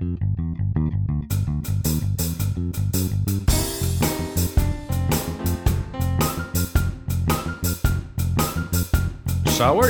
[0.00, 0.16] Shower,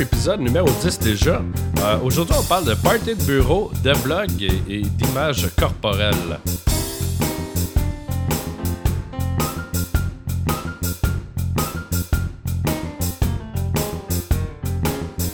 [0.01, 1.41] épisode numéro 10 déjà.
[1.79, 6.40] Euh, aujourd'hui, on parle de party de bureau, de blog et, et d'images corporelles.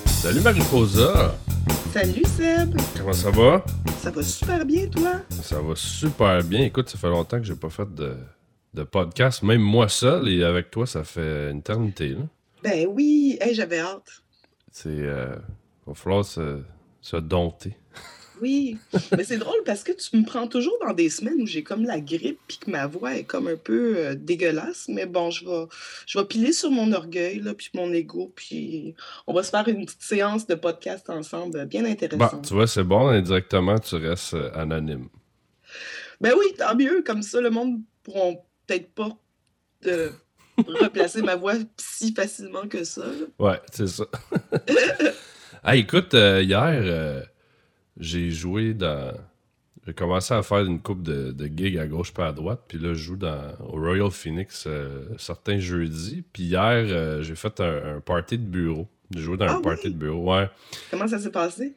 [0.05, 1.35] Salut Marie-Rosa.
[1.95, 2.77] Salut Seb.
[2.99, 3.65] Comment ça va?
[4.07, 5.15] Ça va super bien toi?
[5.31, 6.63] Ça va super bien.
[6.63, 8.17] Écoute, ça fait longtemps que j'ai pas fait de,
[8.73, 12.11] de podcast, même moi seul, et avec toi, ça fait une éternité.
[12.11, 12.21] Là.
[12.63, 14.23] Ben oui, hey, j'avais hâte.
[14.71, 14.91] C'est.
[14.91, 15.35] Euh,
[15.89, 16.63] va falloir se,
[17.01, 17.77] se dompter.
[18.43, 18.77] Oui,
[19.17, 21.85] mais c'est drôle parce que tu me prends toujours dans des semaines où j'ai comme
[21.85, 24.87] la grippe puis que ma voix est comme un peu euh, dégueulasse.
[24.89, 25.67] Mais bon, je vais,
[26.07, 28.95] je vais piler sur mon orgueil là, puis mon ego, puis
[29.27, 32.47] on va se faire une petite séance de podcast ensemble, bien Bon, intéressante.
[32.47, 35.09] tu vois, c'est bon, indirectement, tu restes euh, anonyme.
[36.21, 39.11] Ben oui, tant mieux, comme ça le monde pourront peut-être pas
[39.87, 40.11] euh,
[40.67, 43.05] replacer ma voix si facilement que ça.
[43.05, 43.27] là.
[43.39, 44.05] Ouais, c'est ça.
[45.63, 47.23] ah, écoute, euh, hier, euh,
[47.99, 49.13] j'ai joué dans.
[49.87, 52.77] J'ai commencé à faire une coupe de, de gigs à gauche pas à droite, puis
[52.77, 56.25] là, je joue dans, au Royal Phoenix euh, certains jeudis.
[56.33, 58.89] Puis hier, euh, j'ai fait un, un party de bureau.
[59.15, 59.93] J'ai joué dans Ah un party oui?
[59.93, 60.51] de bureau, ouais.
[60.91, 61.75] Comment ça s'est passé?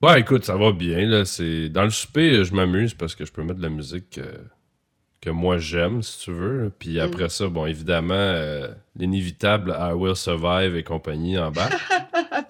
[0.00, 1.06] Ouais, écoute, ça va bien.
[1.06, 1.26] Là.
[1.26, 1.68] C'est...
[1.68, 4.32] Dans le souper, euh, je m'amuse parce que je peux mettre de la musique euh,
[5.20, 6.72] que moi j'aime, si tu veux.
[6.78, 8.34] Puis après ça, bon, évidemment,
[8.96, 11.68] l'inévitable I Will Survive et compagnie en bas.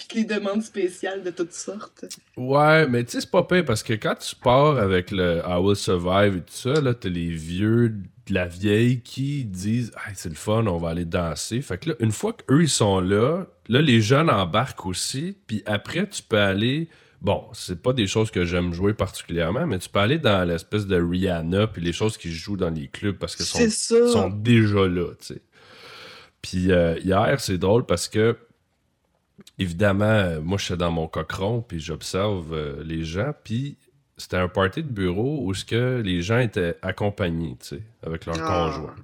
[0.08, 2.04] puis que les demandes spéciales de toutes sortes.
[2.36, 5.56] ouais, mais tu sais, c'est pas pire parce que quand tu pars avec le I
[5.60, 10.14] Will Survive et tout ça, là, t'as les vieux de la vieille qui disent Hey,
[10.16, 11.60] c'est le fun, on va aller danser.
[11.62, 15.36] Fait que là, une fois qu'eux ils sont là, là, les jeunes embarquent aussi.
[15.46, 16.88] Puis après, tu peux aller.
[17.20, 20.86] Bon, c'est pas des choses que j'aime jouer particulièrement, mais tu peux aller dans l'espèce
[20.88, 23.70] de Rihanna puis les choses qui se jouent dans les clubs parce que sont, C'est
[23.70, 24.08] ça.
[24.08, 25.42] sont déjà là, tu sais.
[26.42, 28.36] Puis euh, hier, c'est drôle parce que,
[29.62, 33.78] évidemment, euh, moi, je suis dans mon cochon, puis j'observe euh, les gens, puis
[34.16, 38.26] c'était un party de bureau où ce que les gens étaient accompagnés, tu sais, avec
[38.26, 38.70] leur Ah.
[38.70, 38.94] conjoint.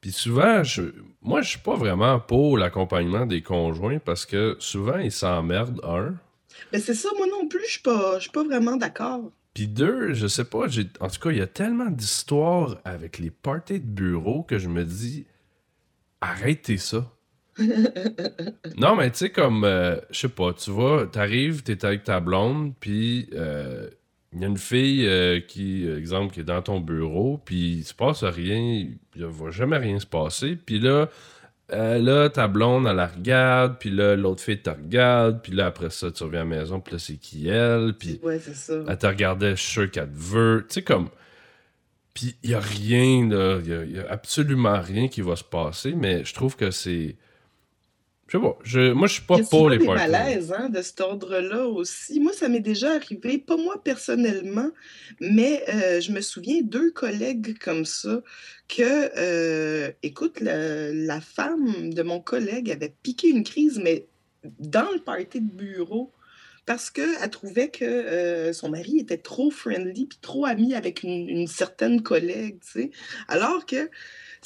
[0.00, 0.82] Puis souvent, je,
[1.22, 6.14] moi, je suis pas vraiment pour l'accompagnement des conjoints parce que souvent, ils s'emmerdent, un.
[6.72, 9.30] Mais c'est ça, moi non plus, je suis pas, pas vraiment d'accord.
[9.54, 13.18] Puis deux, je sais pas, j'ai, en tout cas, il y a tellement d'histoires avec
[13.18, 15.26] les parties de bureau que je me dis,
[16.20, 17.10] arrêtez ça.
[18.76, 22.20] non, mais tu sais, comme, euh, je sais pas, tu vois, t'arrives, t'es avec ta
[22.20, 23.88] blonde, puis euh,
[24.32, 27.84] il y a une fille euh, qui, exemple, qui est dans ton bureau, puis il
[27.84, 28.86] se passe rien,
[29.16, 31.08] il va jamais rien se passer, puis là,
[31.70, 35.90] là, ta blonde, elle la regarde, puis là, l'autre fille te regarde, puis là, après
[35.90, 38.74] ça, tu reviens à la maison, puis là, c'est qui elle, puis Ouais, c'est ça.
[38.86, 40.64] elle te regardait, je suis sûr qu'elle te veut.
[40.68, 41.08] Tu sais, comme.
[42.14, 43.60] Puis il n'y a rien, là.
[43.64, 47.16] Il n'y a, absolument rien qui va se passer, mais je trouve que c'est.
[48.28, 48.58] Je sais pas.
[48.62, 48.92] Je...
[48.92, 50.10] Moi, je suis pas pour les des parties.
[50.10, 52.20] malaises hein, de cet ordre-là aussi?
[52.20, 54.70] Moi, ça m'est déjà arrivé, pas moi personnellement,
[55.20, 58.22] mais euh, je me souviens deux collègues comme ça
[58.68, 64.06] que, euh, écoute, la, la femme de mon collègue avait piqué une crise, mais
[64.60, 66.12] dans le party de bureau.
[66.66, 71.26] Parce qu'elle trouvait que euh, son mari était trop friendly puis trop ami avec une,
[71.26, 72.90] une certaine collègue, tu sais.
[73.26, 73.88] Alors que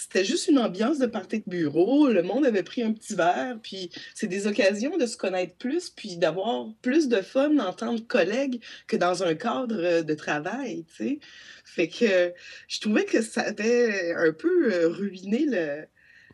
[0.03, 3.57] c'était juste une ambiance de party de bureau, le monde avait pris un petit verre,
[3.63, 7.97] puis c'est des occasions de se connaître plus, puis d'avoir plus de fun en tant
[7.97, 11.21] que collègue que dans un cadre de travail, tu.
[11.65, 12.33] Fait que
[12.67, 15.47] je trouvais que ça avait un peu euh, ruiné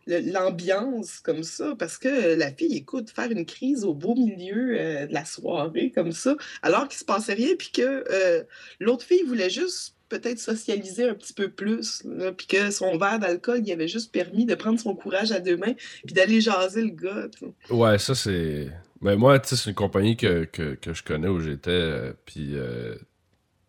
[0.07, 5.07] l'ambiance comme ça, parce que la fille, écoute, faire une crise au beau milieu euh,
[5.07, 8.45] de la soirée comme ça, alors qu'il se passait rien, puis que euh,
[8.81, 12.03] l'autre fille voulait juste peut-être socialiser un petit peu plus,
[12.37, 15.57] puis que son verre d'alcool, il avait juste permis de prendre son courage à deux
[15.57, 15.75] mains,
[16.05, 17.29] puis d'aller jaser le gars.
[17.71, 18.71] Ouais, ça, c'est.
[19.01, 21.71] Mais moi, tu sais, c'est une compagnie que, que, que je connais où j'étais.
[21.71, 22.95] euh, Puis, euh,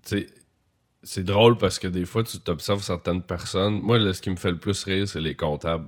[0.05, 0.27] tu sais,
[1.03, 3.79] c'est drôle parce que des fois, tu t'observes certaines personnes.
[3.81, 5.87] Moi, ce qui me fait le plus rire, c'est les comptables.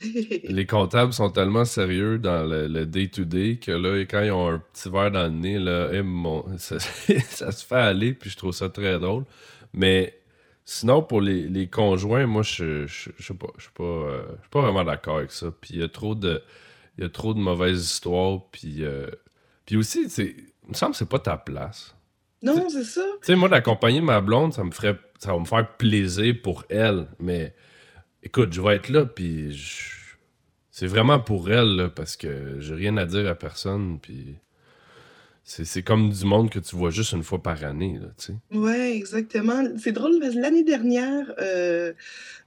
[0.44, 4.88] Les comptables sont tellement sérieux dans le day-to-day que là, quand ils ont un petit
[4.88, 8.52] verre dans le nez, là, eh, mon- ça, ça se fait aller, puis je trouve
[8.52, 9.24] ça très drôle.
[9.72, 10.18] Mais
[10.64, 14.22] sinon, pour les, les conjoints, moi, je je- je sais pas, je suis pas, euh,
[14.36, 15.50] je suis pas vraiment d'accord avec ça.
[15.60, 16.42] Puis il y a trop de,
[16.96, 19.06] il y a trop de mauvaises histoires, puis, euh,
[19.66, 20.34] puis aussi, il
[20.68, 21.94] me semble que c'est pas ta place.
[22.42, 23.02] non, c'est ça.
[23.20, 26.64] Tu sais, moi, d'accompagner ma blonde, ça me ferait, ça va me faire plaisir pour
[26.68, 27.08] elle.
[27.18, 27.52] Mais
[28.28, 30.16] écoute, je vais être là, puis je-
[30.70, 34.36] c'est vraiment pour elle, là, parce que j'ai rien à dire à personne, puis
[35.44, 38.34] c'est comme du monde que tu vois juste une fois par année, là, tu sais.
[38.54, 39.64] Ouais, exactement.
[39.78, 41.94] C'est drôle parce que l'année dernière, euh,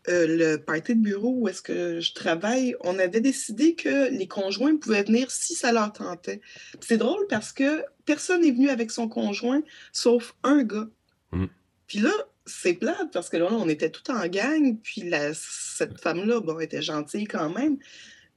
[0.08, 4.28] euh, le party de bureau où est-ce que je travaille, on avait décidé que les
[4.28, 6.42] conjoints pouvaient venir si ça leur tentait.
[6.80, 9.62] c'est drôle parce que personne n'est venu avec son conjoint
[9.92, 10.88] sauf un gars.
[11.32, 11.46] Mm.
[11.88, 12.12] Puis là,
[12.46, 16.60] c'est plate parce que là, on était tout en gang, puis la, cette femme-là, bon,
[16.60, 17.78] était gentille quand même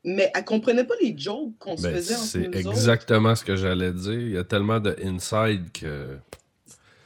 [0.04, 3.44] mais elle comprenait pas les jokes qu'on se ben, faisait entre nous C'est exactement ce
[3.44, 4.20] que j'allais dire.
[4.20, 6.18] Il y a tellement de inside que...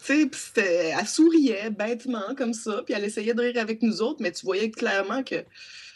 [0.04, 4.20] Tu sais, elle souriait bêtement comme ça, puis elle essayait de rire avec nous autres,
[4.20, 5.44] mais tu voyais clairement que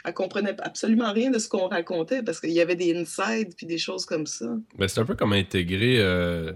[0.05, 3.67] elle comprenait absolument rien de ce qu'on racontait parce qu'il y avait des insides puis
[3.67, 4.47] des choses comme ça.
[4.75, 6.53] Mais ben, c'est un peu comme intégrer euh,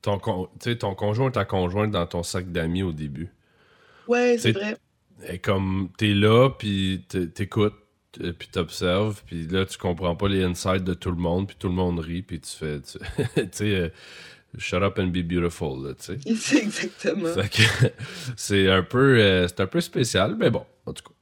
[0.00, 3.30] ton, ton conjoint ou ta conjointe dans ton sac d'amis au début.
[4.08, 4.76] Ouais, c'est vrai.
[5.28, 7.04] Et comme t'es là, puis
[7.34, 7.74] t'écoutes,
[8.20, 11.56] euh, puis t'observes, puis là, tu comprends pas les insides de tout le monde, puis
[11.58, 12.98] tout le monde rit, puis tu fais, tu
[13.52, 13.88] sais, euh,
[14.58, 16.18] shut up and be beautiful, là, tu sais.
[16.36, 17.28] C'est exactement.
[18.36, 21.14] c'est un peu, euh, c'est un peu spécial, mais bon, en tout cas,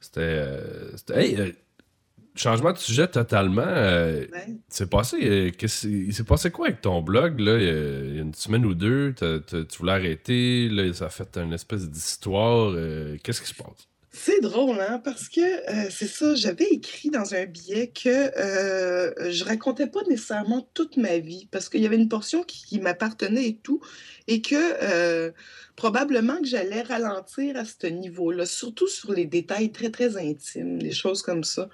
[0.00, 0.58] c'était,
[1.14, 1.54] hey,
[2.36, 3.64] changement de sujet totalement.
[4.68, 5.52] C'est passé,
[5.84, 9.14] il s'est passé quoi avec ton blog, là, il y a une semaine ou deux,
[9.16, 12.74] tu voulais arrêter, là, ça a fait une espèce d'histoire,
[13.22, 13.88] qu'est-ce qui se passe?
[14.16, 19.32] C'est drôle, hein, parce que euh, c'est ça, j'avais écrit dans un billet que euh,
[19.32, 23.48] je racontais pas nécessairement toute ma vie, parce qu'il y avait une portion qui, m'appartenait
[23.48, 23.80] et tout,
[24.28, 25.32] et que euh,
[25.74, 30.92] probablement que j'allais ralentir à ce niveau-là, surtout sur les détails très, très intimes, des
[30.92, 31.68] choses comme ça.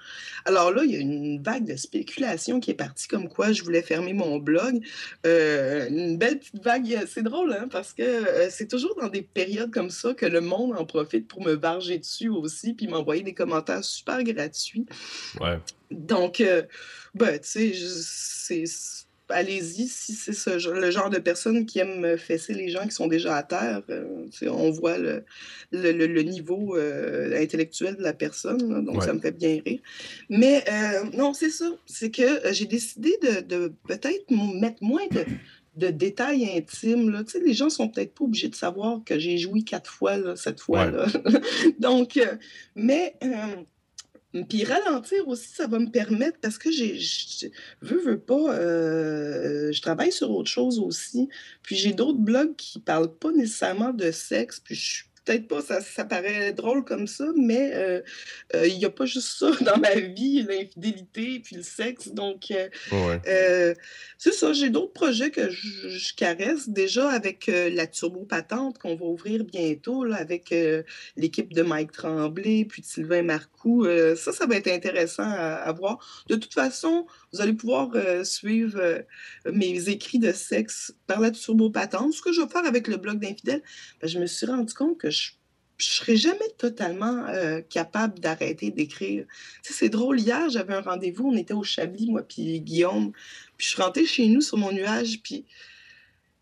[0.45, 3.61] Alors là, il y a une vague de spéculation qui est partie comme quoi je
[3.61, 4.83] voulais fermer mon blog.
[5.27, 9.71] Euh, une belle petite vague, c'est drôle, hein, parce que c'est toujours dans des périodes
[9.71, 13.33] comme ça que le monde en profite pour me varger dessus aussi, puis m'envoyer des
[13.33, 14.85] commentaires super gratuits.
[15.39, 15.59] Ouais.
[15.89, 16.63] Donc, euh,
[17.13, 18.65] ben, tu sais, c'est
[19.31, 23.07] allez-y si c'est ce, le genre de personne qui aime fesser les gens qui sont
[23.07, 23.81] déjà à terre.
[23.89, 25.23] Euh, on voit le,
[25.71, 29.79] le, niveau euh, intellectuel de la personne, donc ça me fait bien rire.
[30.29, 31.69] Mais euh, non, c'est ça.
[31.85, 35.25] C'est que j'ai décidé de, peut-être mettre moins de,
[35.75, 37.09] de détails intimes.
[37.09, 37.23] Là.
[37.23, 40.35] Tu sais, les gens sont peut-être pas obligés de savoir que j'ai joui quatre fois
[40.35, 41.07] cette fois-là.
[41.79, 42.19] donc,
[42.75, 43.15] mais
[44.47, 47.47] puis ralentir aussi, ça va me permettre, parce que j'ai, je
[47.81, 51.27] veux, veux pas, euh, je travaille sur autre chose aussi.
[51.63, 55.81] Puis j'ai d'autres blogs qui parlent pas nécessairement de sexe, puis je peut-être pas, ça,
[55.81, 58.01] ça, paraît drôle comme ça, mais euh,
[58.55, 62.09] euh, il n'y a pas juste ça dans ma vie, l'infidélité puis le sexe.
[62.09, 63.73] Donc, euh,
[64.17, 69.05] c'est ça, j'ai d'autres projets que je, caresse déjà avec la Turbo Patente qu'on va
[69.05, 70.53] ouvrir bientôt là, avec
[71.15, 73.85] l'équipe de Mike Tremblay puis de Sylvain Marcoux.
[74.15, 75.99] ça, ça va être intéressant à, à, voir.
[76.27, 77.91] De toute façon, vous allez pouvoir
[78.25, 79.03] suivre
[79.45, 82.13] mes écrits de sexe par la Turbo Patente.
[82.13, 83.61] Ce que je vais faire avec le blog d'infidèles,
[84.01, 85.09] ben, je me suis rendu compte que
[85.81, 89.25] je ne serais jamais totalement euh, capable d'arrêter d'écrire.
[89.63, 93.11] c'est drôle, hier, j'avais un rendez-vous, on était au Chablis, moi puis Guillaume,
[93.57, 95.45] puis je suis rentrée chez nous sur mon nuage, puis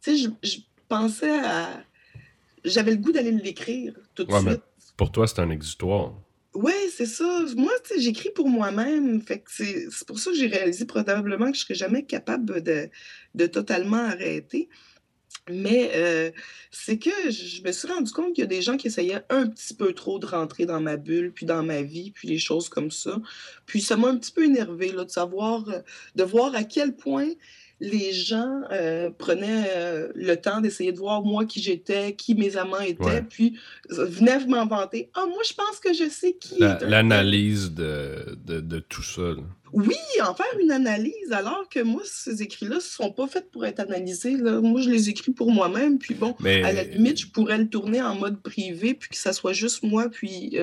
[0.05, 1.83] je, pensais à...
[2.65, 4.61] J'avais le goût d'aller l'écrire tout de suite.
[4.97, 6.13] pour toi, c'est un exutoire.
[6.55, 7.45] Oui, c'est ça.
[7.55, 9.21] Moi, j'écris pour moi-même.
[9.21, 13.45] Fait c'est pour ça que j'ai réalisé probablement que je ne serais jamais capable de,
[13.47, 14.69] totalement arrêter.
[15.51, 16.31] Mais euh,
[16.71, 19.47] c'est que je me suis rendu compte qu'il y a des gens qui essayaient un
[19.47, 22.69] petit peu trop de rentrer dans ma bulle, puis dans ma vie, puis les choses
[22.69, 23.19] comme ça.
[23.65, 25.65] Puis ça m'a un petit peu énervé de savoir,
[26.15, 27.29] de voir à quel point
[27.79, 32.57] les gens euh, prenaient euh, le temps d'essayer de voir moi qui j'étais, qui mes
[32.57, 33.57] amants étaient, puis
[33.89, 35.09] venaient m'inventer.
[35.15, 36.59] Ah, moi, je pense que je sais qui.
[36.59, 39.21] L'analyse de, de, de, tout ça.
[39.73, 43.65] Oui, en faire une analyse, alors que moi, ces écrits-là ne sont pas faits pour
[43.65, 44.37] être analysés.
[44.37, 44.59] Là.
[44.61, 48.01] Moi, je les écris pour moi-même, puis bon, à la limite, je pourrais le tourner
[48.01, 50.57] en mode privé, puis que ça soit juste moi, puis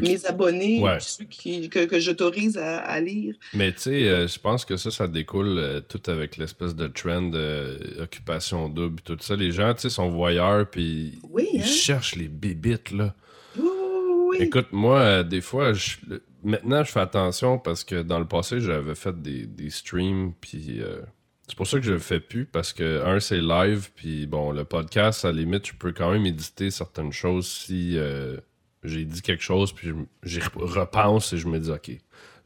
[0.00, 3.34] mes abonnés, puis ceux qui, que, que j'autorise à, lire.
[3.52, 7.22] Mais tu sais, je pense que ça, ça découle tout avec le espèce de trend
[7.22, 9.34] d'occupation double, tout ça.
[9.34, 11.18] Les gens, tu sais, sont voyeurs, puis
[11.52, 11.64] ils hein?
[11.64, 13.14] cherchent les bébites, là.
[14.38, 15.72] Écoute, moi, euh, des fois,
[16.44, 21.00] maintenant, je fais attention parce que dans le passé, j'avais fait des, streams, puis euh,
[21.48, 24.52] c'est pour ça que je le fais plus, parce que, un, c'est live, puis bon,
[24.52, 28.36] le podcast, à la limite, je peux quand même éditer certaines choses si euh,
[28.82, 29.90] j'ai dit quelque chose, puis
[30.22, 31.90] j'y repense et je me dis, OK,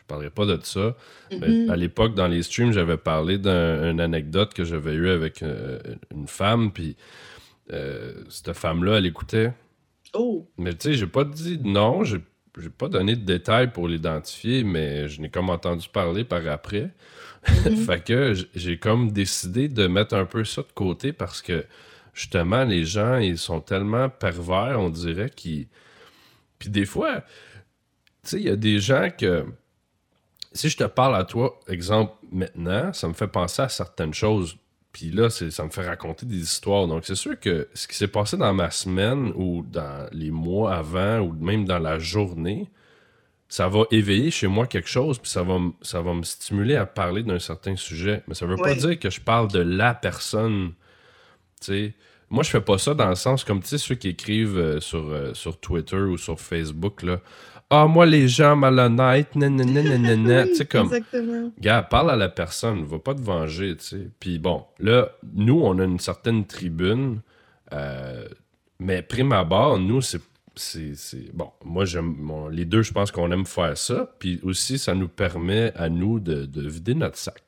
[0.07, 0.97] parlerai pas de ça.
[1.31, 1.71] Mais mm-hmm.
[1.71, 5.79] à l'époque, dans les streams, j'avais parlé d'une anecdote que j'avais eue avec euh,
[6.15, 6.97] une femme, puis
[8.31, 9.53] cette femme-là, elle écoutait.
[10.15, 10.49] Oh!
[10.57, 12.23] Mais tu sais, j'ai pas dit non, j'ai
[12.59, 16.91] j'ai pas donné de détails pour l'identifier, mais je n'ai comme entendu parler par après.
[17.49, 17.77] Mhm.
[17.87, 21.65] fait que j'ai comme décidé de mettre un peu ça de côté parce que
[22.19, 25.69] justement, les gens, ils sont tellement pervers, on dirait, qu'ils.
[26.59, 27.21] Puis des fois,
[28.25, 29.47] tu sais, il y a des gens que.
[30.53, 34.57] Si je te parle à toi, exemple, maintenant, ça me fait penser à certaines choses.
[34.99, 36.89] Puis là, ça me fait raconter des histoires.
[36.89, 40.75] Donc, c'est sûr que ce qui s'est passé dans ma semaine ou dans les mois
[40.75, 42.69] avant ou même dans la journée,
[43.49, 46.85] ça va éveiller chez moi quelque chose, puis ça va, ça va me stimuler à
[46.85, 48.25] parler d'un certain sujet.
[48.27, 50.73] Mais ça veut pas dire que je parle de la personne.
[51.61, 51.95] Tu sais,
[52.29, 55.33] moi, je fais pas ça dans le sens comme, ceux qui écrivent euh, sur, euh,
[55.33, 57.21] sur Twitter ou sur Facebook, là.
[57.71, 61.53] Ah, moi, les gens malhonnêtes, nanana, Tu sais, comme, Exactement.
[61.61, 64.09] Gars, parle à la personne, va pas te venger, tu sais.
[64.19, 67.21] Puis bon, là, nous, on a une certaine tribune,
[67.75, 68.27] euh,
[68.79, 70.21] mais prime abord, nous, c'est.
[70.57, 72.15] c'est- c'est- Bon, moi, j'aime.
[72.19, 74.15] bon, les deux, je pense qu'on aime faire ça.
[74.19, 77.43] Puis aussi, ça nous permet à nous de, de vider notre sac.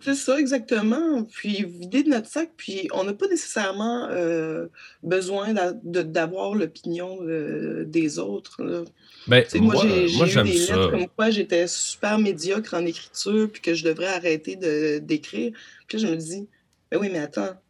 [0.00, 1.24] C'est ça, exactement.
[1.24, 4.66] Puis vider de notre sac, puis on n'a pas nécessairement euh,
[5.02, 8.62] besoin d'a- de- d'avoir l'opinion euh, des autres.
[8.62, 8.84] là.
[9.26, 9.84] Ben, moi, moi,
[10.26, 10.76] j'ai eu des ça.
[10.76, 15.52] lettres comme quoi j'étais super médiocre en écriture, puis que je devrais arrêter de- d'écrire.
[15.88, 16.46] Puis là, je me dis,
[16.92, 17.60] ben oui, mais attends,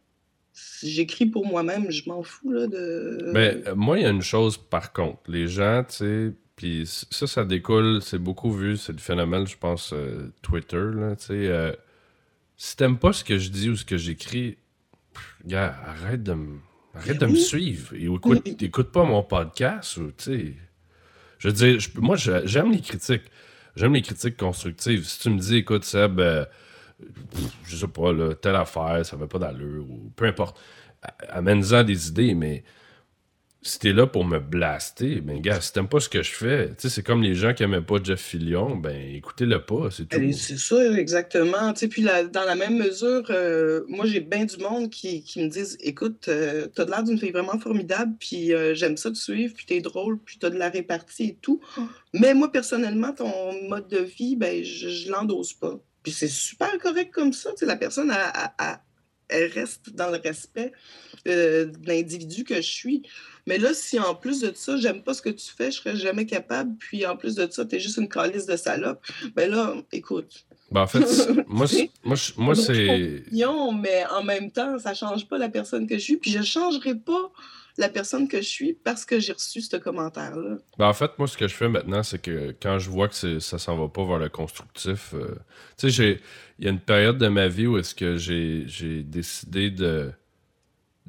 [0.53, 3.31] si j'écris pour moi-même, je m'en fous là, de.
[3.33, 5.19] Ben, euh, moi, il y a une chose par contre.
[5.27, 9.57] Les gens, tu sais, puis ça, ça découle, c'est beaucoup vu, c'est le phénomène, je
[9.57, 11.77] pense, euh, Twitter, là, tu sais.
[12.57, 14.57] Si t'aimes pas ce que je dis ou ce que j'écris,
[15.45, 16.57] gars, arrête de me.
[16.95, 17.93] Arrête de me suivre.
[17.95, 20.53] Et écoute, écoute pas mon podcast ou, tu sais.
[21.37, 23.29] Je veux dire, je- moi, j'aime les critiques.
[23.75, 25.05] J'aime les critiques constructives.
[25.05, 26.45] Si tu me dis, écoute, Seb, euh,
[27.65, 30.59] je sais pas, là, telle affaire, ça va pas d'allure, ou peu importe,
[31.29, 32.63] amène-en des idées, mais
[33.67, 36.69] si t'es là pour me blaster, ben gars, si t'aimes pas ce que je fais,
[36.69, 40.05] tu sais, c'est comme les gens qui aimaient pas Jeff Fillion, ben écoutez-le pas, c'est
[40.07, 40.15] tout.
[40.17, 41.73] Allez, C'est ça, exactement.
[41.73, 45.23] Tu sais, puis la- dans la même mesure, euh, moi, j'ai bien du monde qui,
[45.23, 48.97] qui me disent Écoute, euh, t'as de l'air d'une fille vraiment formidable, puis euh, j'aime
[48.97, 51.59] ça te suivre, puis t'es drôle, puis t'as de la répartie et tout.
[52.13, 55.79] Mais moi, personnellement, ton mode de vie, ben, je, je l'endose pas.
[56.03, 57.49] Puis c'est super correct comme ça.
[57.51, 58.13] Tu sais, la personne,
[59.29, 60.71] elle reste dans le respect
[61.27, 63.03] euh, l'individu que je suis.
[63.45, 65.95] Mais là, si en plus de ça, j'aime pas ce que tu fais, je serais
[65.95, 69.01] jamais capable, puis en plus de ça, t'es juste une calice de salope,
[69.35, 70.45] ben là, écoute.
[70.69, 70.99] Ben en fait,
[71.47, 73.23] moi, c'est- moi, moi c'est.
[73.31, 76.95] mais en même temps, ça change pas la personne que je suis, puis je changerai
[76.95, 77.31] pas
[77.77, 80.57] la personne que je suis parce que j'ai reçu ce commentaire-là.
[80.77, 83.39] Ben, en fait, moi, ce que je fais maintenant, c'est que quand je vois que
[83.39, 85.35] ça s'en va pas vers le constructif, euh,
[85.77, 86.19] tu sais,
[86.59, 90.11] il y a une période de ma vie où est-ce que j'ai décidé de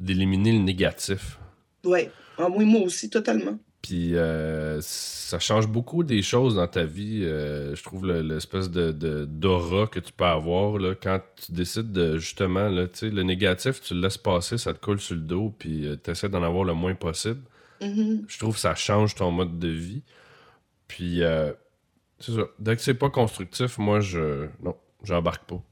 [0.00, 1.38] d'éliminer le négatif.
[1.84, 2.10] Ouais.
[2.38, 3.58] Ah, oui, moi aussi, totalement.
[3.82, 7.20] Puis euh, ça change beaucoup des choses dans ta vie.
[7.24, 11.52] euh, je trouve le- l'espèce de de- d'aura que tu peux avoir là, quand tu
[11.52, 15.20] décides de justement, là, le négatif, tu le laisses passer, ça te colle sur le
[15.22, 17.40] dos, puis tu essaies d'en avoir le moins possible.
[17.80, 18.24] Mhm.
[18.26, 20.02] Je trouve que ça change ton mode de vie.
[20.88, 21.52] Puis, euh,
[22.18, 22.42] c'est ça.
[22.58, 24.46] Dès que c'est pas constructif, moi, je.
[24.62, 24.74] Non,
[25.04, 25.62] j'embarque pas.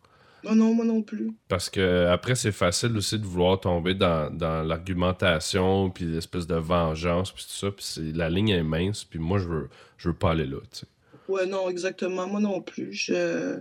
[0.44, 1.32] Moi non, moi non plus.
[1.48, 6.54] Parce que après, c'est facile aussi de vouloir tomber dans, dans l'argumentation, puis l'espèce de
[6.54, 7.70] vengeance, puis tout ça.
[7.72, 10.80] Puis la ligne est mince, puis moi, je veux, je veux pas aller là, tu
[10.80, 10.86] sais.
[11.28, 12.28] Ouais, non, exactement.
[12.28, 12.92] Moi non plus.
[12.92, 13.58] Je,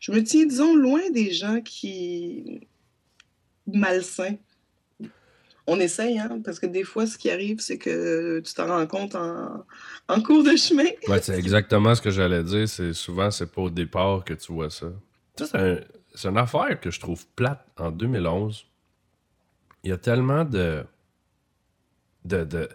[0.00, 2.60] je me tiens, disons, loin des gens qui.
[3.66, 4.36] malsains.
[5.70, 8.86] On essaye, hein, parce que des fois, ce qui arrive, c'est que tu t'en rends
[8.86, 9.64] compte en,
[10.08, 10.86] en cours de chemin.
[11.08, 12.66] Ouais, c'est exactement ce que j'allais dire.
[12.66, 14.86] C'est souvent, c'est pas au départ que tu vois ça.
[15.38, 15.80] Ça, c'est un-
[16.18, 18.66] c'est une affaire que je trouve plate en 2011.
[19.84, 20.84] Il y a tellement de.
[22.24, 22.44] de.
[22.44, 22.68] de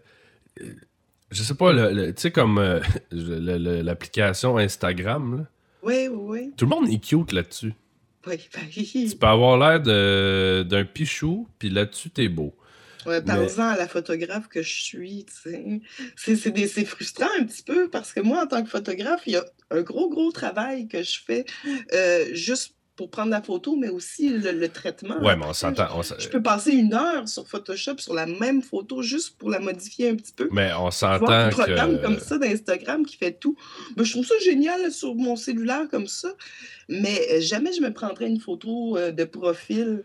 [1.31, 2.79] je sais pas, le- le- tu sais, comme euh,
[3.11, 5.45] l'application Instagram, là.
[5.81, 6.53] Oui, oui, oui.
[6.55, 7.73] tout le monde est cute là-dessus.
[8.25, 8.61] Oui, ben,
[9.09, 9.81] Tu peux avoir l'air
[10.65, 12.55] d'un pichou, puis là-dessus, t'es beau.
[13.05, 18.21] Ouais, Parle-en à la photographe que je suis, c'est frustrant un petit peu parce que
[18.21, 21.43] moi, en tant que photographe, il y a un gros, gros travail que je fais
[21.93, 25.17] euh, juste pour prendre la photo, mais aussi le, le traitement.
[25.19, 25.87] Ouais, mais on s'entend.
[26.19, 30.09] Je peux passer une heure sur Photoshop sur la même photo juste pour la modifier
[30.09, 30.47] un petit peu.
[30.51, 33.55] Mais on s'entend un programme comme ça d'Instagram qui fait tout.
[33.95, 36.29] Ben, je trouve ça génial sur mon cellulaire comme ça,
[36.87, 40.03] mais euh, jamais je me prendrais une photo euh, de profil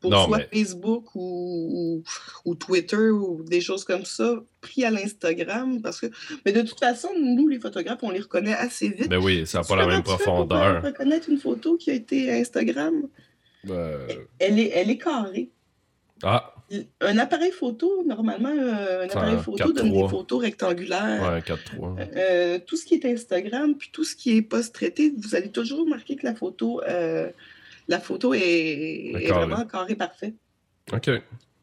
[0.00, 2.02] pour Non, soit mais- Facebook ou,
[2.44, 5.80] ou, ou Twitter ou des choses comme ça, pris à l'Instagram.
[5.82, 6.06] Parce que,
[6.44, 9.08] mais de toute façon, nous, les photographes, on les reconnaît assez vite.
[9.08, 10.82] Ben oui, ça n'a pas la même pour, profondeur.
[10.82, 13.08] reconnaître une photo qui a été Instagram?
[13.70, 14.06] Euh,
[14.38, 15.50] Elle est, elle est carrée.
[16.22, 16.54] Ah,
[17.00, 21.32] Un appareil photo, normalement, euh, un appareil photo donne des photos rectangulaires.
[21.32, 21.98] Ouais, 4-3.
[21.98, 25.50] Euh, euh, tout ce qui est Instagram, puis tout ce qui est post-traité, vous allez
[25.50, 26.80] toujours remarquer que la photo,
[27.88, 30.34] la photo est, vraiment carré parfait.
[30.92, 31.10] OK.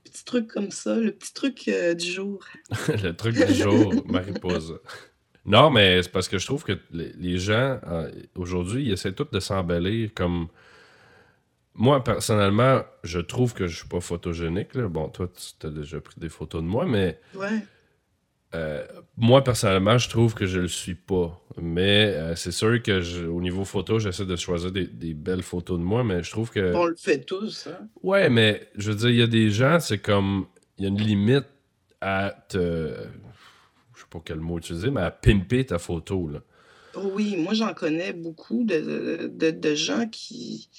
[0.04, 2.44] Petit truc comme ça, le petit truc du jour.
[2.88, 4.76] le truc du jour, Mariposa.
[5.46, 7.80] Non, mais c'est parce que je trouve que les, gens,
[8.36, 10.48] aujourd'hui, ils essaient tous de s'embellir comme
[11.76, 14.78] moi, personnellement, je trouve que je suis pas photogénique.
[14.78, 15.28] Bon, toi,
[15.60, 17.20] tu as déjà pris des photos de moi, mais.
[17.34, 17.66] Ouais.
[18.56, 18.86] Euh,
[19.18, 21.40] moi, personnellement, je trouve que je le suis pas.
[21.58, 25.84] Mais euh, c'est sûr que au niveau photo, j'essaie de choisir des, belles photos de
[25.84, 26.74] moi, mais je trouve que.
[26.74, 27.88] On le fait tous, hein?
[28.02, 30.48] Ouais, mais je veux dire, il y a des gens, c'est comme.
[30.78, 31.46] Il y a une limite
[32.02, 32.58] à te.
[33.96, 36.40] Je sais pas quel mot utiliser, mais à pimper ta photo, là.
[36.96, 40.70] Oui, moi, j'en connais beaucoup de, de gens qui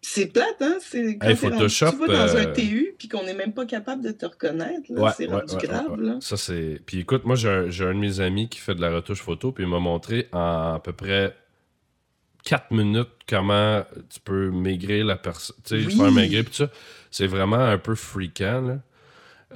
[0.00, 0.78] c'est plate, hein?
[0.80, 4.02] C'est quand Photoshop, tu vas dans un euh, TU puis qu'on n'est même pas capable
[4.02, 4.86] de te reconnaître.
[5.16, 6.00] C'est rendu grave.
[6.00, 6.18] Là.
[6.20, 6.80] Ça, c'est.
[6.86, 9.50] Puis écoute, moi, j'ai un, un, de mes amis qui fait de la retouche photo,
[9.50, 11.34] puis il m'a montré en à peu près
[12.44, 15.56] 4 minutes comment tu peux maigrir la personne.
[15.64, 16.70] Tu sais, faire maigrir, puis ça.
[17.10, 18.78] C'est vraiment un peu freakant, là.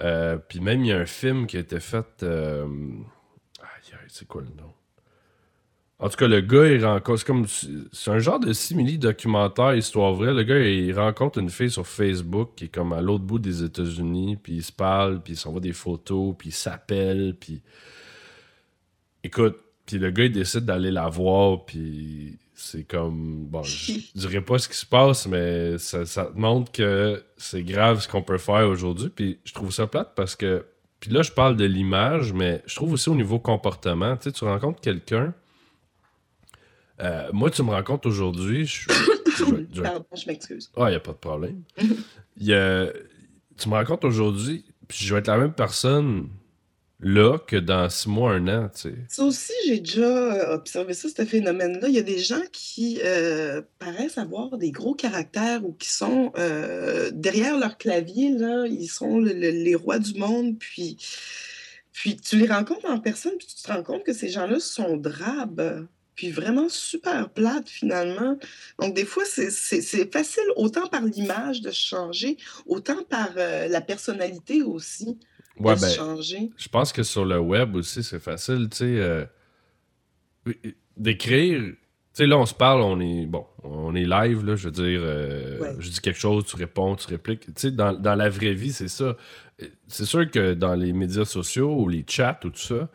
[0.00, 2.06] Euh, puis même, il y a un film qui a été fait.
[2.22, 2.66] Euh...
[4.08, 4.72] c'est quoi le nom?
[6.02, 7.20] En tout cas, le gars, il rencontre.
[7.20, 7.46] C'est comme.
[7.92, 10.34] C'est un genre de simili-documentaire, histoire vraie.
[10.34, 13.62] Le gars, il rencontre une fille sur Facebook qui est comme à l'autre bout des
[13.62, 17.62] États-Unis, puis il se parle, puis il s'envoie des photos, puis il s'appelle, puis.
[19.22, 19.56] Écoute,
[19.86, 23.46] puis le gars, il décide d'aller la voir, puis c'est comme.
[23.46, 27.62] Bon, je dirais pas ce qui se passe, mais ça, ça te montre que c'est
[27.62, 30.66] grave ce qu'on peut faire aujourd'hui, puis je trouve ça plate parce que.
[30.98, 34.16] Puis là, je parle de l'image, mais je trouve aussi au niveau comportement.
[34.16, 35.32] Tu sais, tu rencontres quelqu'un
[37.02, 38.66] euh, moi, tu me racontes aujourd'hui.
[38.66, 38.86] Je,
[39.80, 40.70] Pardon, je m'excuse.
[40.76, 41.62] Ah, il n'y a pas de problème.
[42.38, 42.86] y a,
[43.56, 46.28] tu me racontes aujourd'hui, puis je vais être la même personne
[47.00, 48.70] là que dans six mois, un an.
[48.72, 48.94] Tu sais.
[49.08, 51.88] Ça aussi, j'ai déjà euh, observé ça, ce phénomène-là.
[51.88, 56.32] Il y a des gens qui euh, paraissent avoir des gros caractères ou qui sont
[57.12, 60.98] derrière leur clavier, là, ils sont les rois du monde, puis.
[61.94, 64.96] Puis tu les rencontres en personne, puis tu te rends compte que ces gens-là sont
[64.96, 68.38] drabes puis vraiment super plate finalement.
[68.78, 74.62] Donc des fois, c'est facile autant par l'image de changer, autant par euh, la personnalité
[74.62, 75.18] aussi
[75.58, 76.50] de ben, changer.
[76.56, 79.24] Je pense que sur le web aussi, c'est facile, tu sais, euh,
[80.96, 81.60] d'écrire.
[81.60, 84.70] Tu sais, là, on se parle, on est, bon, on est live, là, je veux
[84.70, 87.46] dire, euh, je dis quelque chose, tu réponds, tu répliques.
[87.46, 89.16] Tu sais, dans, dans la vraie vie, c'est ça.
[89.88, 92.90] C'est sûr que dans les médias sociaux ou les chats ou tout ça,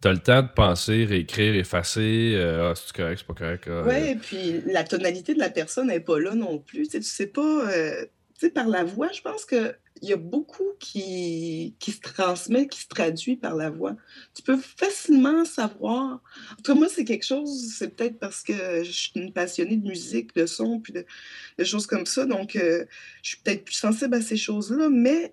[0.00, 2.34] T'as le temps de penser, réécrire, effacer.
[2.34, 3.64] Euh, ah, c'est correct, c'est pas correct.
[3.68, 6.88] Ah, oui, et puis la tonalité de la personne n'est pas là non plus.
[6.88, 7.70] Tu sais, sais pas.
[7.70, 8.04] Euh,
[8.38, 12.68] tu sais, par la voix, je pense qu'il y a beaucoup qui, qui se transmet,
[12.68, 13.96] qui se traduit par la voix.
[14.34, 16.20] Tu peux facilement savoir.
[16.52, 19.76] En tout cas, moi, c'est quelque chose, c'est peut-être parce que je suis une passionnée
[19.76, 22.26] de musique, de son, puis de, choses comme ça.
[22.26, 22.84] Donc, euh,
[23.22, 25.32] je suis peut-être plus sensible à ces choses-là, mais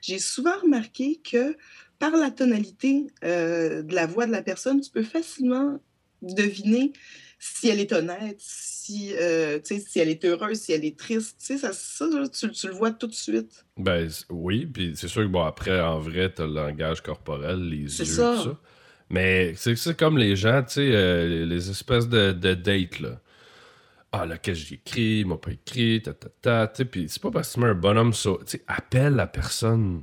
[0.00, 1.54] j'ai souvent remarqué que
[2.00, 5.78] par la tonalité euh, de la voix de la personne, tu peux facilement
[6.22, 6.92] deviner
[7.38, 11.36] si elle est honnête, si, euh, si elle est heureuse, si elle est triste.
[11.38, 13.64] Ça, ça tu, tu, le vois tout de suite.
[13.76, 17.60] Ben oui, puis c'est sûr que bon, après, en vrai, tu as le langage corporel,
[17.60, 18.34] les yeux, ça.
[18.36, 18.60] tout ça.
[19.10, 23.20] Mais c'est comme les gens, tu sais, euh, les espèces de, de dates, là.
[24.12, 27.22] Ah, là, qu'est-ce que j'ai écrit, il m'a pas écrit, ta, ta, ta, puis c'est
[27.22, 28.30] pas parce que tu mets un bonhomme ça.
[28.40, 30.02] Tu sais, appelle la personne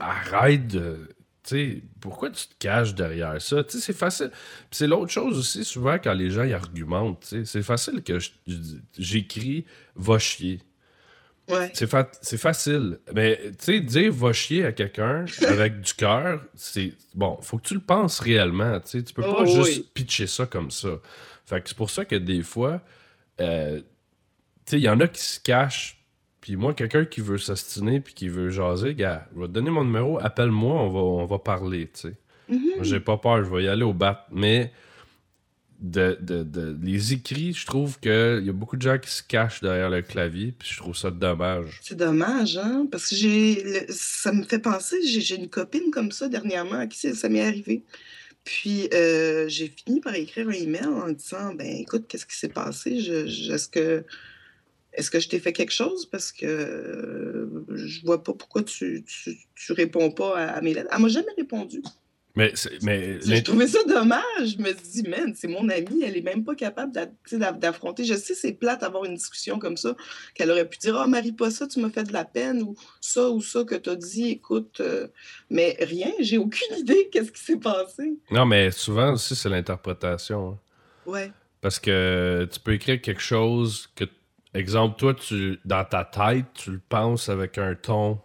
[0.00, 1.08] Arrête de.
[1.42, 3.62] Tu sais, pourquoi tu te caches derrière ça?
[3.64, 4.30] Tu sais, c'est facile.
[4.70, 8.18] c'est l'autre chose aussi, souvent, quand les gens y argumentent, tu sais, c'est facile que
[8.96, 10.60] j'écris va chier.
[11.48, 11.70] Ouais.
[11.74, 11.86] C'est,
[12.38, 12.98] facile.
[13.14, 16.94] Mais, tu sais, dire va chier à quelqu'un avec du cœur, c'est.
[17.14, 19.02] Bon, faut que tu le penses réellement, tu sais.
[19.02, 20.88] Tu peux pas oh, juste pitcher ça comme ça.
[21.44, 22.80] Fait que c'est pour ça que des fois,
[23.42, 23.84] euh, tu
[24.64, 26.03] sais, il y en a qui se cachent
[26.44, 29.70] puis moi, quelqu'un qui veut s'astiner puis qui veut jaser, gars, je vais te donner
[29.70, 32.14] mon numéro, appelle-moi, on va, on va parler, tu sais.
[32.52, 32.82] Mm-hmm.
[32.82, 34.26] J'ai pas peur, je vais y aller au bat.
[34.30, 34.70] Mais
[35.80, 39.62] de, de, les écrits, je trouve qu'il y a beaucoup de gens qui se cachent
[39.62, 41.80] derrière le clavier, puis je trouve ça dommage.
[41.80, 42.86] C'est dommage, hein?
[42.92, 47.14] Parce que j'ai ça me fait penser, j'ai une copine comme ça dernièrement à qui
[47.14, 47.84] ça m'est arrivé.
[48.44, 52.48] Puis euh, j'ai fini par écrire un email en disant ben écoute, qu'est-ce qui s'est
[52.48, 53.00] passé?
[53.00, 54.04] Je, Est-ce que
[54.94, 56.06] est-ce que je t'ai fait quelque chose?
[56.06, 59.04] Parce que euh, je vois pas pourquoi tu,
[59.54, 60.90] tu, réponds pas à, mes lettres.
[60.94, 61.82] Elle m'a jamais répondu.
[62.36, 62.52] Mais,
[62.82, 64.22] mais J'ai l'int- trouvé ça dommage.
[64.40, 66.90] Je me suis dit, man, c'est mon amie, elle est même pas capable
[67.28, 68.04] tu d'affronter.
[68.04, 69.94] Je sais, c'est plate d'avoir une discussion comme ça,
[70.34, 72.74] qu'elle aurait pu dire, ah, Marie, pas ça, tu m'as fait de la peine, ou
[73.00, 74.80] ça ou ça que t'as dit, écoute.
[74.80, 75.06] euh,
[75.48, 78.14] Mais rien, j'ai aucune idée qu'est-ce qui s'est passé.
[78.32, 80.50] non, mais souvent aussi, c'est l'interprétation.
[80.50, 80.58] hein.
[81.06, 81.30] Ouais.
[81.60, 84.04] Parce que tu peux écrire quelque chose que,
[84.54, 88.20] exemple, toi, tu, dans ta tête, tu le penses avec un ton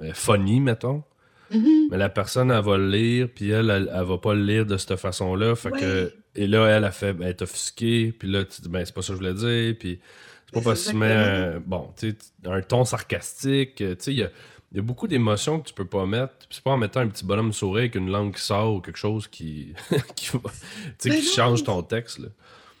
[0.00, 1.02] euh, funny, mettons.
[1.50, 1.88] Mhm.
[1.90, 4.66] Mais la personne, elle va le lire, puis elle, elle, elle va pas le lire
[4.66, 5.54] de cette façon-là.
[5.56, 8.68] Fait que, et là, elle a fait, ben, elle est offusquée, puis là, tu dis,
[8.68, 10.00] ben, c'est pas ça que je voulais dire, puis
[10.46, 11.56] c'est pas parce que c'est tu mets exactement.
[11.56, 14.30] un, bon, tu sais, un ton sarcastique, tu sais, il y a,
[14.72, 16.34] il y a beaucoup d'émotions que tu peux pas mettre.
[16.38, 18.80] Puis C'est pas en mettant un petit bonhomme sourire avec une langue qui sort ou
[18.80, 19.74] quelque chose qui,
[20.14, 20.48] qui, Ben
[20.98, 22.20] qui change ton texte.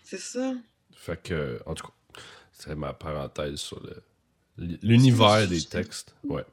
[0.04, 0.54] C'est ça.
[0.94, 1.92] Fait que, en tout cas,
[2.62, 4.02] c'est ma parenthèse sur le-
[4.82, 6.14] l'univers des textes.
[6.24, 6.44] Ouais.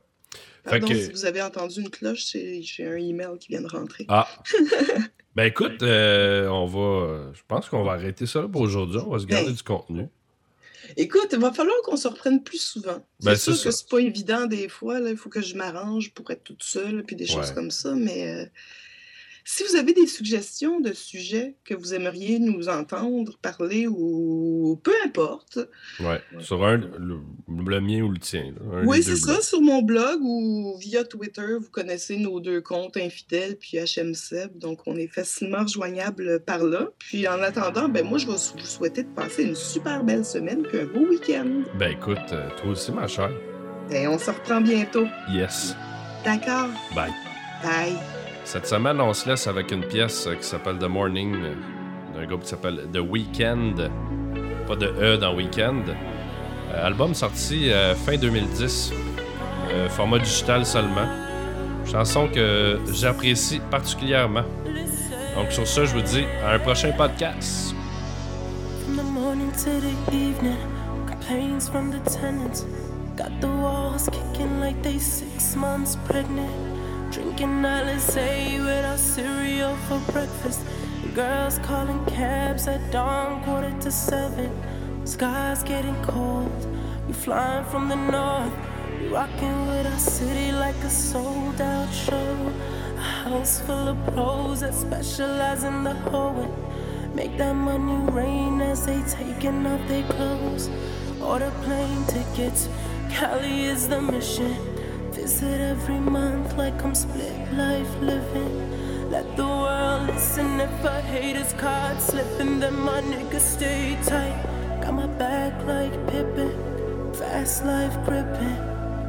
[0.63, 3.62] Fait Pardon, que- si vous avez entendu une cloche, c'est- j'ai un email qui vient
[3.62, 4.06] de rentrer.
[4.10, 4.28] Ah.
[5.36, 7.32] ben écoute, euh, on va.
[7.34, 9.00] Je pense qu'on va arrêter ça là pour aujourd'hui.
[9.06, 9.56] On va se garder Ben.
[9.56, 10.08] du contenu.
[10.96, 13.06] Écoute, il va falloir qu'on se reprenne plus souvent.
[13.22, 13.78] Ben, c'est sûr c'est que ça.
[13.80, 15.00] c'est pas évident des fois.
[15.02, 15.10] là.
[15.10, 17.56] Il faut que je m'arrange pour être toute seule, puis des choses Ouais.
[17.56, 17.93] comme ça.
[17.93, 18.46] Mais euh,
[19.50, 24.92] si vous avez des suggestions de sujets que vous aimeriez nous entendre parler ou peu
[25.06, 25.60] importe,
[26.02, 26.20] Ouais.
[26.40, 28.54] Sur un, le, le mien ou le tien.
[28.60, 28.82] là.
[28.86, 29.44] Oui, c'est ça, blocs.
[29.44, 34.82] sur mon blog ou via Twitter, vous connaissez nos deux comptes infidèles puis HMSeb, donc
[34.86, 36.90] on est facilement rejoignable par là.
[37.00, 40.64] Puis en attendant, ben moi je vais vous souhaiter de passer une super belle semaine
[40.64, 41.64] puis un beau week-end.
[41.80, 43.32] Ben écoute, euh, toi aussi, ma chère.
[43.92, 45.08] Et on se reprend bientôt.
[45.32, 45.74] Yes.
[46.26, 46.68] D'accord?
[46.94, 47.14] Bye.
[47.64, 48.16] Bye.
[48.48, 51.54] Cette semaine, on se laisse avec une pièce euh, qui s'appelle The Morning, euh,
[52.16, 53.92] d'un groupe qui s'appelle The Weekend.
[54.66, 55.84] Pas de E dans Weekend.
[55.90, 57.72] Euh, album sorti
[58.06, 58.94] fin 2010,
[59.74, 61.10] euh, format digital seulement.
[61.92, 64.44] Chanson que j'apprécie particulièrement.
[65.36, 67.76] Donc sur ce, je vous dis à un prochain podcast.
[71.70, 72.00] From the
[77.17, 80.62] Drinking Alizé without cereal for breakfast.
[81.15, 84.51] Girls calling cabs at dawn, quarter to seven.
[85.03, 86.67] Sky's getting cold.
[87.08, 88.53] We flying from the north.
[89.01, 92.53] We rocking with our city like a sold out show.
[92.97, 96.53] A house full of pros that specialize in the hoeing.
[97.15, 100.69] Make that money rain as they taking off their clothes.
[101.19, 102.69] Order plane tickets,
[103.10, 104.77] Cali is the mission.
[105.28, 109.12] Visit every month like I'm split life living.
[109.12, 114.42] Let the world listen if a hater's card slipping, then my niggas stay tight.
[114.82, 118.58] Got my back like Pippin, fast life gripping.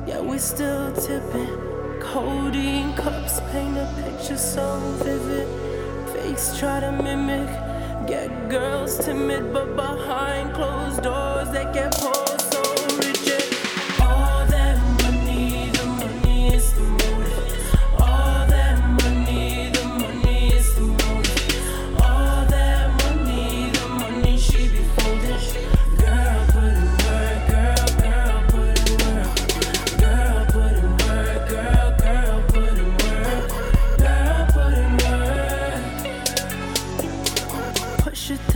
[0.08, 1.54] Yeah, we still tipping.
[2.00, 5.46] Codeine cups paint a picture so vivid.
[6.12, 7.48] Fakes try to mimic.
[8.08, 12.27] Get girls timid, but behind closed doors they get pulled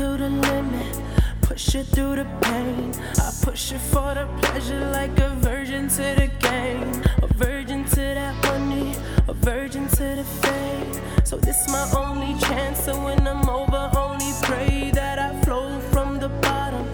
[0.02, 1.00] to the limit,
[1.42, 2.92] push it through the pain.
[3.18, 6.90] I push it for the pleasure like a virgin to the game.
[7.22, 8.96] A virgin to that money,
[9.28, 10.92] a virgin to the fame.
[11.24, 16.18] So this my only chance, so when I'm over, only pray that I flow from
[16.18, 16.84] the bottom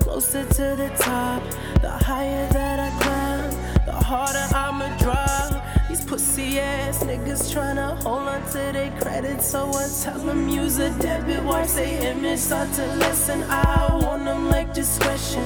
[0.00, 1.42] closer to the top.
[1.80, 5.59] The higher that I climb, the harder I'ma drop.
[5.90, 10.78] These pussy ass niggas tryna hold on to their credit, so I tell them use
[10.78, 11.42] a debit.
[11.42, 13.42] Watch they image start to listen.
[13.50, 15.42] I want them like discretion.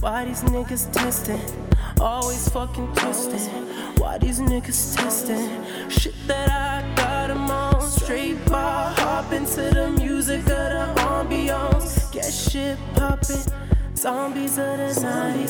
[0.00, 1.40] Why these niggas testing?
[2.00, 3.48] Always fucking twisting.
[3.98, 5.48] Why these niggas testing?
[5.88, 7.80] Shit that I got 'em on.
[7.88, 12.10] Straight bar hopping to the music of the ambiance.
[12.10, 13.65] Get shit poppin'.
[13.96, 15.48] Zombies of the night.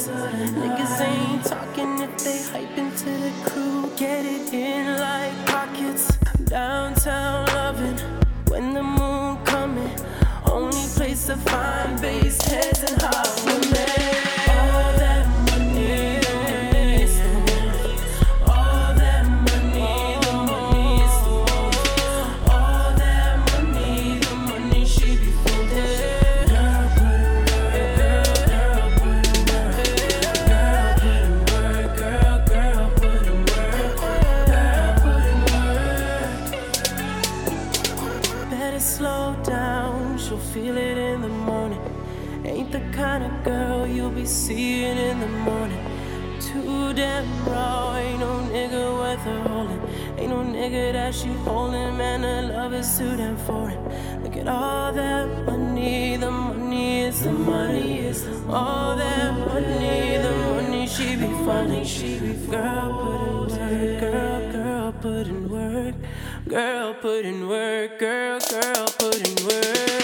[0.54, 3.90] Niggas ain't talking if they hyping to the crew.
[3.96, 6.16] Get it in like pockets.
[6.44, 7.98] Downtown loving
[8.48, 9.90] when the moon coming.
[10.46, 14.25] Only place to find base heads and hot women.
[46.96, 49.82] Damn raw, ain't no nigga worth her holding.
[50.18, 52.22] Ain't no nigga that she holding, man.
[52.22, 53.78] Her love is too damn foreign.
[54.24, 60.32] Look at all that money, the money is the money is all that money, the
[60.54, 61.84] money she be funding.
[61.84, 65.94] She be girl put in work, girl, girl put in work,
[66.48, 69.95] girl put in work, girl, girl put in work.